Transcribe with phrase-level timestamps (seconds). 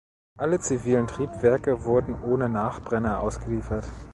[0.39, 3.85] Alle zivilen Triebwerke wurden ohne Nachbrenner ausgeliefert.